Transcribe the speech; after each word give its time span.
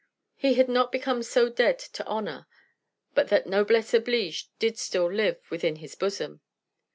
He 0.35 0.55
had 0.55 0.67
not 0.67 0.91
become 0.91 1.21
so 1.21 1.47
dead 1.47 1.77
to 1.77 2.03
honor 2.07 2.47
but 3.13 3.27
that 3.27 3.45
noblesse 3.45 3.93
oblige 3.93 4.49
did 4.57 4.79
still 4.79 5.05
live 5.13 5.39
within 5.51 5.75
his 5.75 5.93
bosom. 5.93 6.41